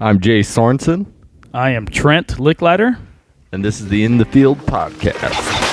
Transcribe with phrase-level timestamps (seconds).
[0.00, 1.06] I'm Jay Sorensen,
[1.52, 2.98] I am Trent Licklider.
[3.52, 5.66] and this is the In the Field podcast.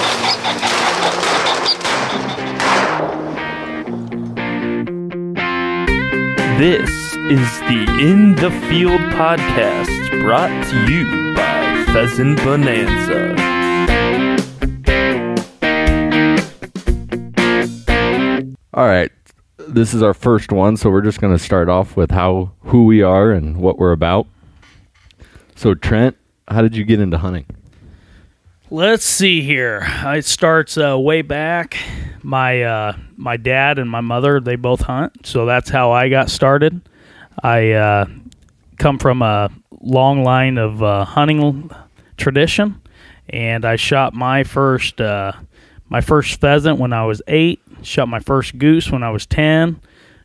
[6.58, 6.90] This
[7.30, 13.36] is the In the Field podcast brought to you by Pheasant Bonanza.
[18.74, 19.12] All right,
[19.68, 22.86] this is our first one, so we're just going to start off with how who
[22.86, 24.28] we are and what we're about.
[25.56, 26.18] So, Trent,
[26.48, 27.46] how did you get into hunting?
[28.70, 29.86] Let's see here.
[29.86, 31.78] It starts uh, way back.
[32.24, 36.30] My uh, my dad and my mother they both hunt, so that's how I got
[36.30, 36.82] started.
[37.44, 38.06] I uh,
[38.78, 41.70] come from a long line of uh, hunting
[42.18, 42.82] tradition,
[43.30, 45.34] and I shot my first uh,
[45.88, 47.62] my first pheasant when I was eight.
[47.86, 49.80] Shot my first goose when I was ten.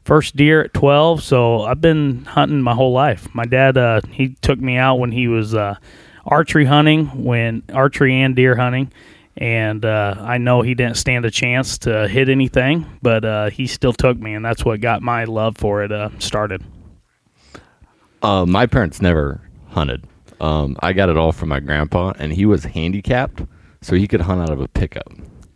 [0.05, 1.23] First deer at twelve.
[1.23, 3.28] So I've been hunting my whole life.
[3.34, 5.77] My dad uh, he took me out when he was uh,
[6.24, 8.92] archery hunting, when archery and deer hunting.
[9.36, 13.66] And uh, I know he didn't stand a chance to hit anything, but uh, he
[13.66, 16.62] still took me, and that's what got my love for it uh, started.
[18.22, 20.05] Uh, my parents never hunted.
[20.41, 23.42] Um, I got it all from my grandpa, and he was handicapped,
[23.81, 25.11] so he could hunt out of a pickup.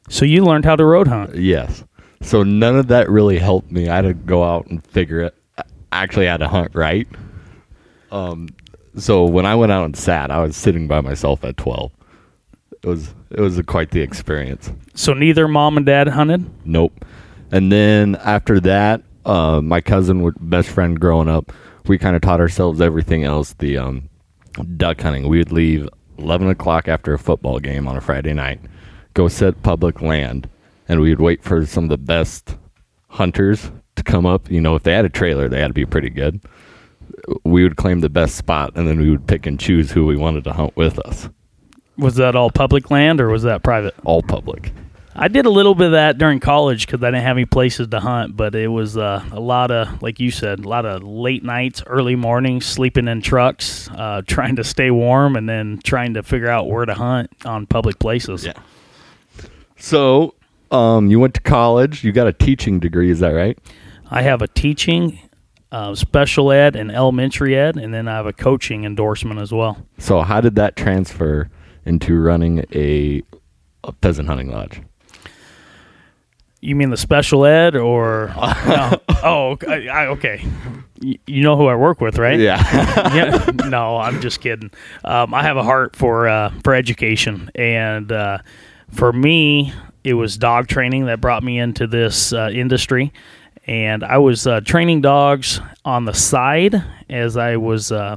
[0.08, 1.34] So you learned how to road hunt.
[1.34, 1.84] Yes.
[2.24, 3.88] So none of that really helped me.
[3.88, 5.34] I had to go out and figure it.
[5.58, 7.06] I Actually, had to hunt right.
[8.10, 8.48] Um,
[8.96, 11.92] so when I went out and sat, I was sitting by myself at twelve.
[12.82, 14.70] It was it was quite the experience.
[14.94, 16.50] So neither mom and dad hunted.
[16.64, 17.04] Nope.
[17.52, 21.52] And then after that, uh, my cousin, best friend growing up,
[21.86, 23.52] we kind of taught ourselves everything else.
[23.54, 24.08] The um,
[24.76, 25.28] duck hunting.
[25.28, 25.88] We would leave
[26.18, 28.60] eleven o'clock after a football game on a Friday night,
[29.14, 30.48] go set public land,
[30.88, 32.56] and we would wait for some of the best
[33.08, 34.50] hunters to come up.
[34.50, 36.40] You know, if they had a trailer, they had to be pretty good.
[37.44, 40.16] We would claim the best spot, and then we would pick and choose who we
[40.16, 41.28] wanted to hunt with us.
[41.96, 43.94] Was that all public land or was that private?
[44.04, 44.72] All public.
[45.16, 47.86] I did a little bit of that during college because I didn't have any places
[47.88, 51.04] to hunt, but it was uh, a lot of, like you said, a lot of
[51.04, 56.14] late nights, early mornings, sleeping in trucks, uh, trying to stay warm, and then trying
[56.14, 58.44] to figure out where to hunt on public places.
[58.44, 58.54] Yeah.
[59.76, 60.34] So,
[60.74, 62.02] um, you went to college.
[62.04, 63.10] You got a teaching degree.
[63.10, 63.58] Is that right?
[64.10, 65.18] I have a teaching,
[65.72, 69.78] uh, special ed, and elementary ed, and then I have a coaching endorsement as well.
[69.98, 71.48] So how did that transfer
[71.86, 73.22] into running a,
[73.84, 74.80] a pheasant hunting lodge?
[76.60, 78.32] You mean the special ed or?
[78.66, 78.98] no.
[79.22, 79.88] Oh, okay.
[79.88, 80.42] I, okay.
[81.02, 82.38] Y- You know who I work with, right?
[82.40, 82.56] Yeah.
[83.14, 84.70] yeah, no, I'm just kidding.
[85.04, 88.38] Um, I have a heart for uh, for education, and uh,
[88.90, 89.74] for me,
[90.04, 93.12] it was dog training that brought me into this uh, industry.
[93.66, 98.16] And I was uh, training dogs on the side as I was uh,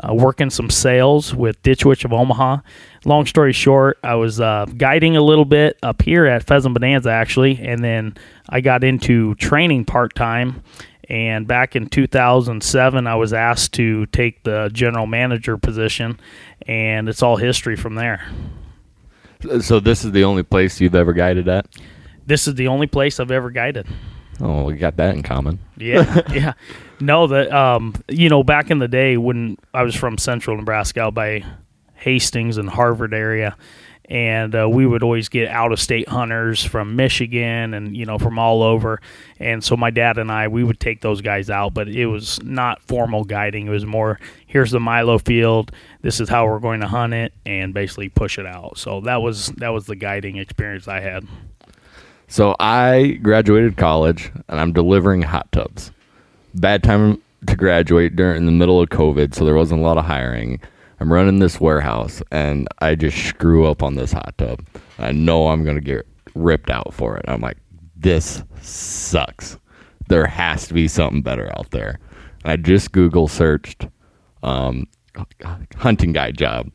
[0.00, 2.58] uh, working some sales with Ditch Witch of Omaha.
[3.04, 7.10] Long story short, I was uh, guiding a little bit up here at Pheasant Bonanza,
[7.10, 8.16] actually, and then
[8.48, 10.64] I got into training part time.
[11.08, 16.20] And back in 2007, I was asked to take the general manager position,
[16.66, 18.28] and it's all history from there.
[19.60, 21.66] So this is the only place you've ever guided at?
[22.26, 23.86] This is the only place I've ever guided.
[24.40, 25.58] Oh, we got that in common.
[25.76, 26.52] Yeah, yeah.
[27.00, 31.02] No, that um, you know, back in the day when I was from Central Nebraska,
[31.02, 31.44] out by
[31.94, 33.56] Hastings and Harvard area,
[34.08, 38.18] and uh, we would always get out of state hunters from Michigan and you know
[38.18, 39.00] from all over.
[39.38, 42.42] And so my dad and I, we would take those guys out, but it was
[42.42, 43.66] not formal guiding.
[43.66, 45.70] It was more, here's the Milo field.
[46.00, 48.78] This is how we're going to hunt it, and basically push it out.
[48.78, 51.26] So that was that was the guiding experience I had.
[52.28, 55.92] So I graduated college and I'm delivering hot tubs.
[56.54, 60.04] Bad time to graduate during the middle of COVID, so there wasn't a lot of
[60.04, 60.60] hiring.
[61.00, 64.64] I'm running this warehouse and I just screw up on this hot tub.
[64.98, 67.24] I know I'm gonna get ripped out for it.
[67.28, 67.58] I'm like,
[67.96, 69.58] this sucks.
[70.08, 71.98] There has to be something better out there.
[72.44, 73.86] I just Google searched
[74.42, 74.86] um,
[75.76, 76.70] hunting guide job.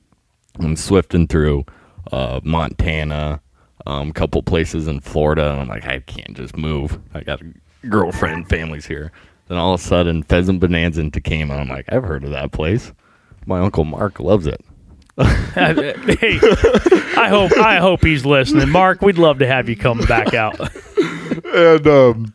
[0.59, 1.65] I'm swifting through
[2.11, 3.41] uh, Montana,
[3.85, 6.99] um, a couple places in Florida, and I'm like, I can't just move.
[7.13, 7.53] I got a
[7.87, 9.11] girlfriend, families here.
[9.47, 11.59] Then all of a sudden, Pheasant Bonanza in Tekamah.
[11.59, 12.93] I'm like, I've heard of that place.
[13.45, 14.63] My uncle Mark loves it.
[15.17, 16.39] hey,
[17.15, 18.69] I hope I hope he's listening.
[18.69, 20.59] Mark, we'd love to have you come back out.
[21.53, 22.33] and um,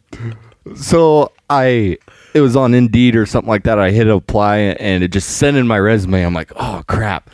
[0.76, 1.98] so I,
[2.34, 3.80] it was on Indeed or something like that.
[3.80, 6.24] I hit apply, and it just sent in my resume.
[6.24, 7.30] I'm like, oh crap,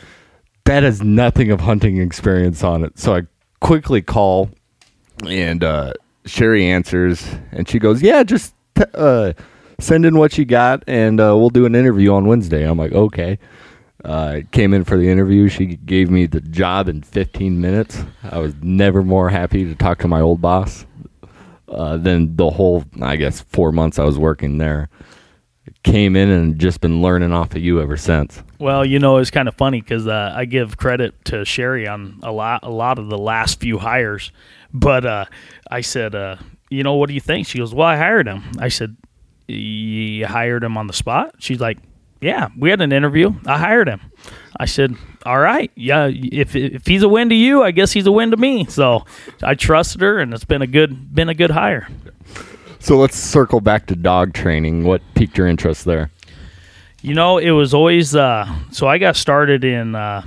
[0.63, 2.97] that has nothing of hunting experience on it.
[2.97, 3.21] So I
[3.61, 4.49] quickly call,
[5.27, 5.93] and uh,
[6.25, 9.33] Sherry answers, and she goes, yeah, just t- uh,
[9.79, 12.63] send in what you got, and uh, we'll do an interview on Wednesday.
[12.63, 13.37] I'm like, okay.
[14.05, 15.49] Uh, came in for the interview.
[15.49, 18.03] She gave me the job in 15 minutes.
[18.23, 20.85] I was never more happy to talk to my old boss
[21.67, 24.89] uh, than the whole, I guess, four months I was working there.
[25.83, 28.43] Came in and just been learning off of you ever since.
[28.59, 32.19] Well, you know, it's kind of funny because uh, I give credit to Sherry on
[32.21, 34.31] a lot, a lot of the last few hires.
[34.71, 35.25] But uh,
[35.71, 36.35] I said, uh,
[36.69, 37.47] you know, what do you think?
[37.47, 38.43] She goes, well, I hired him.
[38.59, 38.97] I said,
[39.47, 41.35] you hired him on the spot?
[41.39, 41.79] She's like,
[42.21, 43.33] yeah, we had an interview.
[43.45, 44.01] I hired him.
[44.57, 44.95] I said,
[45.25, 46.09] all right, yeah.
[46.11, 48.65] If if he's a win to you, I guess he's a win to me.
[48.65, 49.05] So
[49.43, 51.87] I trusted her, and it's been a good been a good hire.
[52.79, 54.83] So let's circle back to dog training.
[54.83, 56.11] What piqued your interest there?
[57.01, 60.21] You know, it was always uh, so I got started in uh,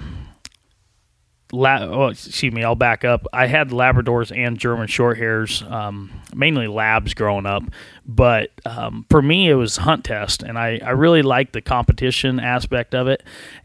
[1.52, 3.26] La- oh, excuse me, I'll back up.
[3.32, 7.62] I had Labradors and German Shorthairs, um, mainly Labs growing up,
[8.06, 12.38] but um, for me it was hunt test, and I, I really liked the competition
[12.38, 13.22] aspect of it.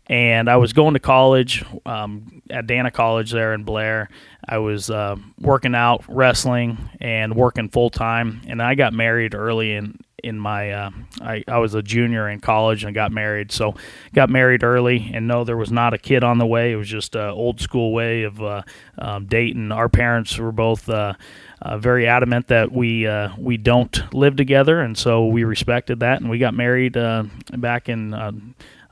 [0.07, 4.09] And I was going to college um, at Dana College there in Blair.
[4.47, 8.41] I was uh, working out, wrestling, and working full time.
[8.47, 10.89] And I got married early in in my uh,
[11.21, 13.51] I, I was a junior in college and got married.
[13.51, 13.75] So
[14.13, 16.71] got married early and no there was not a kid on the way.
[16.71, 18.63] It was just a old school way of uh,
[18.97, 19.71] um, dating.
[19.71, 21.13] Our parents were both uh,
[21.61, 24.81] uh, very adamant that we uh, we don't live together.
[24.81, 27.25] And so we respected that and we got married uh,
[27.57, 28.31] back in uh,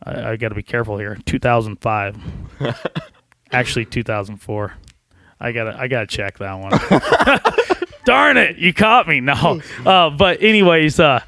[0.04, 2.18] I, I got to be careful here 2005
[3.52, 4.74] actually 2004
[5.40, 6.72] I gotta I gotta check that one
[8.06, 9.20] darn it, you caught me.
[9.20, 11.22] No, uh, but anyways, uh,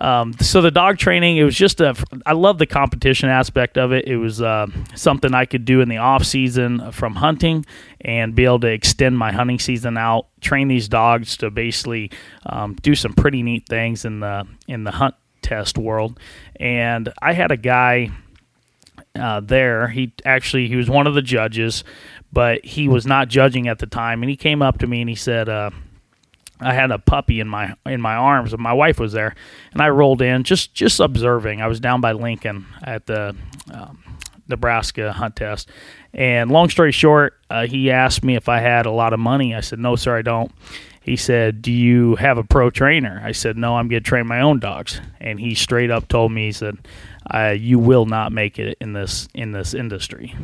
[0.00, 1.94] um, so the dog training, it was just a.
[2.24, 4.06] I love the competition aspect of it.
[4.06, 7.66] It was uh, something I could do in the off season from hunting
[8.00, 10.28] and be able to extend my hunting season out.
[10.40, 12.10] Train these dogs to basically
[12.46, 16.18] um, do some pretty neat things in the in the hunt test world.
[16.58, 18.10] And I had a guy
[19.14, 19.88] uh, there.
[19.88, 21.84] He actually he was one of the judges,
[22.32, 24.22] but he was not judging at the time.
[24.22, 25.50] And he came up to me and he said.
[25.50, 25.70] Uh,
[26.60, 29.34] I had a puppy in my in my arms, and my wife was there,
[29.72, 31.62] and I rolled in just just observing.
[31.62, 33.34] I was down by Lincoln at the
[33.72, 34.02] um,
[34.48, 35.68] Nebraska hunt test,
[36.12, 39.54] and long story short, uh, he asked me if I had a lot of money.
[39.54, 40.52] I said, "No, sir, I don't."
[41.02, 44.26] He said, "Do you have a pro trainer?" I said, "No, I'm going to train
[44.26, 46.76] my own dogs." And he straight up told me, he said,
[47.32, 50.34] uh, "You will not make it in this in this industry."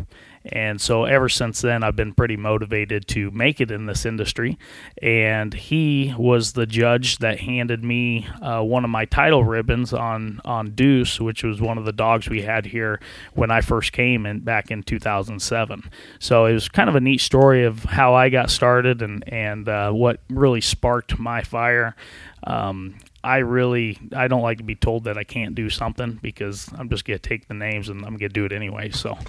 [0.53, 4.59] And so ever since then, I've been pretty motivated to make it in this industry.
[5.03, 10.41] And he was the judge that handed me uh, one of my title ribbons on
[10.45, 13.01] on Deuce, which was one of the dogs we had here
[13.35, 15.91] when I first came in back in 2007.
[16.19, 19.69] So it was kind of a neat story of how I got started and and
[19.69, 21.97] uh, what really sparked my fire.
[22.45, 26.69] Um, I really I don't like to be told that I can't do something because
[26.79, 28.91] I'm just gonna take the names and I'm gonna do it anyway.
[28.91, 29.19] So.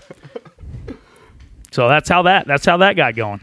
[1.72, 3.42] So that's how that that's how that got going.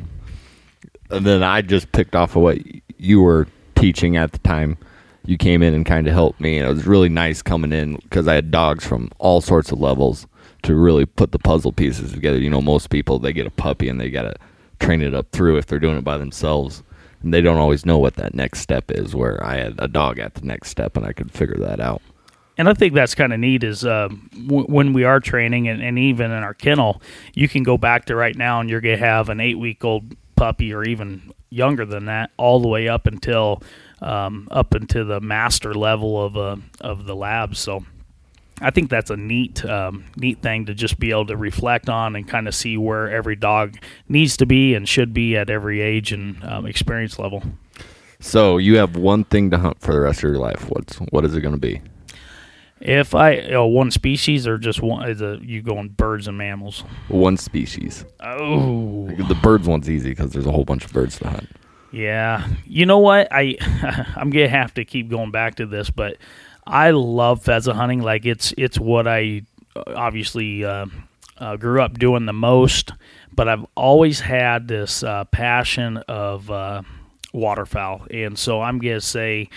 [1.11, 2.59] And then I just picked off of what
[2.99, 4.79] you were teaching at the time.
[5.27, 7.97] You came in and kind of helped me, and it was really nice coming in
[7.97, 10.27] because I had dogs from all sorts of levels
[10.63, 12.39] to really put the puzzle pieces together.
[12.39, 14.35] You know, most people they get a puppy and they got to
[14.81, 16.83] train it up through if they're doing it by themselves,
[17.23, 19.15] and they don't always know what that next step is.
[19.15, 22.03] Where I had a dog at the next step, and I could figure that out
[22.57, 24.09] and I think that's kind of neat is uh,
[24.47, 27.03] w- when we are training and, and, even in our kennel,
[27.35, 29.85] you can go back to right now and you're going to have an eight week
[29.85, 33.63] old puppy or even younger than that all the way up until
[34.03, 37.59] um, up into the master level of uh, of the labs.
[37.59, 37.85] So
[38.61, 42.15] I think that's a neat um, neat thing to just be able to reflect on
[42.15, 43.77] and kind of see where every dog
[44.09, 47.43] needs to be and should be at every age and um, experience level.
[48.21, 50.69] So you have one thing to hunt for the rest of your life.
[50.69, 51.81] What's what is it going to be?
[52.81, 56.85] If I know, one species or just one, is a, you going birds and mammals?
[57.09, 58.05] One species.
[58.21, 61.49] Oh, the birds one's easy because there's a whole bunch of birds to hunt.
[61.93, 63.29] Yeah, you know what?
[63.31, 63.57] I
[64.17, 66.17] I'm gonna have to keep going back to this, but
[66.67, 68.03] I love pheasant hunting.
[68.03, 69.43] Like it's it's what I
[69.87, 70.87] obviously uh,
[71.39, 72.93] uh, grew up doing the most.
[73.33, 76.83] But I've always had this uh, passion of uh,
[77.33, 79.49] waterfowl, and so I'm gonna say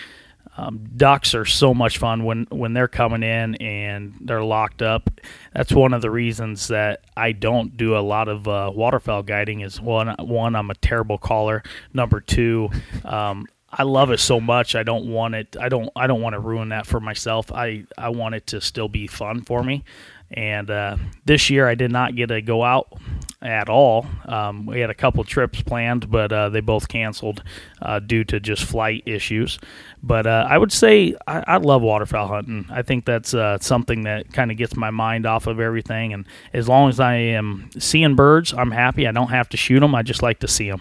[0.58, 5.08] um, ducks are so much fun when when they're coming in and they're locked up.
[5.54, 9.60] That's one of the reasons that I don't do a lot of uh, waterfowl guiding.
[9.60, 11.62] Is one one I'm a terrible caller.
[11.94, 12.70] Number two.
[13.04, 14.74] Um, I love it so much.
[14.74, 15.56] I don't want it.
[15.60, 15.90] I don't.
[15.94, 17.52] I don't want to ruin that for myself.
[17.52, 17.84] I.
[17.96, 19.84] I want it to still be fun for me.
[20.30, 22.98] And uh, this year, I did not get to go out
[23.40, 24.06] at all.
[24.26, 27.42] Um, we had a couple trips planned, but uh, they both canceled
[27.80, 29.58] uh, due to just flight issues.
[30.02, 32.66] But uh, I would say I, I love waterfowl hunting.
[32.70, 36.12] I think that's uh, something that kind of gets my mind off of everything.
[36.12, 39.06] And as long as I am seeing birds, I'm happy.
[39.06, 39.94] I don't have to shoot them.
[39.94, 40.80] I just like to see them.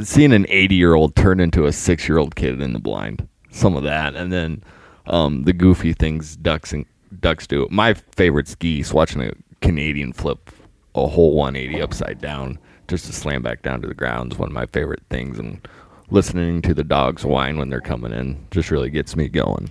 [0.00, 3.26] Seeing an 80 year old turn into a six year old kid in the blind,
[3.50, 4.62] some of that, and then
[5.06, 6.84] um, the goofy things ducks and
[7.20, 7.68] ducks do.
[7.70, 8.92] My favorite's geese.
[8.92, 9.30] Watching a
[9.60, 10.50] Canadian flip
[10.94, 12.58] a whole 180 upside down
[12.88, 15.38] just to slam back down to the ground is one of my favorite things.
[15.38, 15.66] And
[16.10, 19.70] listening to the dogs whine when they're coming in just really gets me going.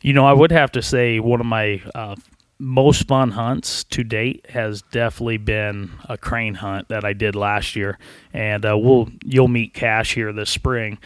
[0.00, 2.16] You know, I would have to say one of my uh,
[2.58, 7.74] most fun hunts to date has definitely been a crane hunt that I did last
[7.74, 7.98] year,
[8.32, 10.98] and uh, we'll you'll meet Cash here this spring,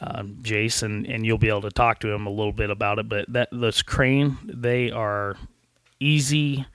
[0.00, 3.08] uh, Jason, and you'll be able to talk to him a little bit about it.
[3.08, 5.36] But that this crane, they are
[5.98, 6.66] easy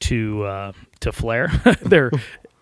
[0.00, 1.50] to uh, to flare.
[1.82, 2.10] they're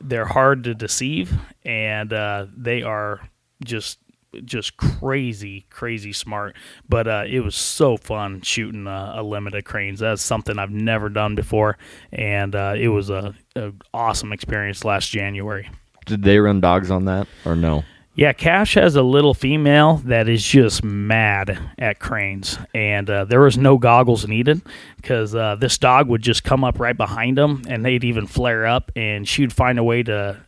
[0.00, 1.32] they're hard to deceive,
[1.64, 3.28] and uh, they are
[3.64, 3.98] just
[4.44, 6.56] just crazy, crazy smart.
[6.88, 10.00] But uh, it was so fun shooting a, a limited cranes.
[10.00, 11.78] That's something I've never done before,
[12.12, 15.68] and uh, it was a, a awesome experience last January.
[16.06, 17.84] Did they run dogs on that or no?
[18.20, 23.40] Yeah, Cash has a little female that is just mad at cranes, and uh, there
[23.40, 24.60] was no goggles needed
[24.96, 28.66] because uh, this dog would just come up right behind them, and they'd even flare
[28.66, 30.38] up, and she'd find a way to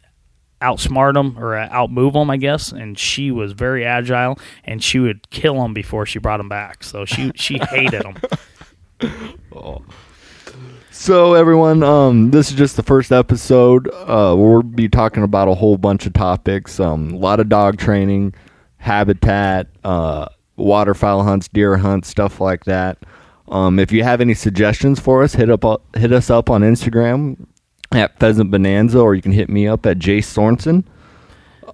[0.60, 2.72] outsmart them or uh, outmove them, I guess.
[2.72, 6.84] And she was very agile, and she would kill them before she brought them back.
[6.84, 8.16] So she she hated them.
[9.54, 9.82] Oh.
[10.94, 13.88] So everyone, um, this is just the first episode.
[13.88, 16.78] Uh, we'll be talking about a whole bunch of topics.
[16.78, 18.34] Um, a lot of dog training,
[18.76, 22.98] habitat, uh, waterfowl hunts, deer hunts, stuff like that.
[23.48, 25.64] Um, if you have any suggestions for us, hit up
[25.96, 27.46] hit us up on Instagram
[27.92, 30.84] at Pheasant Bonanza, or you can hit me up at Jay Sorensen.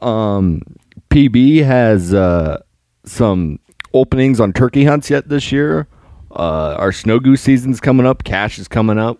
[0.00, 0.62] Um,
[1.10, 2.62] PB has uh,
[3.04, 3.58] some
[3.92, 5.88] openings on turkey hunts yet this year.
[6.30, 8.24] Uh, our snow goose season's coming up.
[8.24, 9.18] Cash is coming up.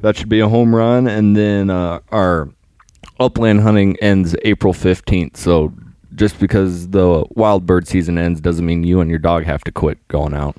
[0.00, 1.06] That should be a home run.
[1.06, 2.48] And then uh, our
[3.18, 5.36] upland hunting ends April 15th.
[5.36, 5.72] So
[6.14, 9.72] just because the wild bird season ends doesn't mean you and your dog have to
[9.72, 10.56] quit going out.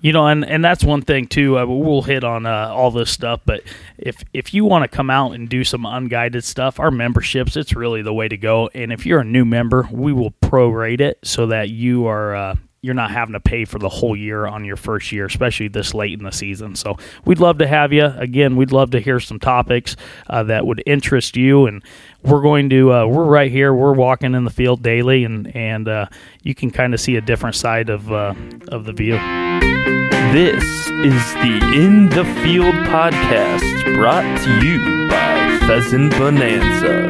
[0.00, 1.58] You know, and, and that's one thing too.
[1.58, 3.62] Uh, we'll hit on uh, all this stuff, but
[3.98, 7.74] if if you want to come out and do some unguided stuff, our memberships it's
[7.74, 8.70] really the way to go.
[8.74, 12.54] And if you're a new member, we will prorate it so that you are uh,
[12.80, 15.94] you're not having to pay for the whole year on your first year, especially this
[15.94, 16.76] late in the season.
[16.76, 18.04] So we'd love to have you.
[18.04, 19.96] Again, we'd love to hear some topics
[20.28, 21.82] uh, that would interest you, and
[22.22, 23.74] we're going to uh, we're right here.
[23.74, 26.06] We're walking in the field daily, and and uh,
[26.42, 28.34] you can kind of see a different side of uh,
[28.68, 29.18] of the view.
[30.32, 37.08] This is the In the Field podcast brought to you by Pheasant Bonanza.